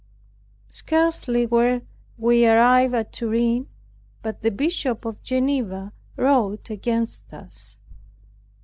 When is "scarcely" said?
0.71-1.45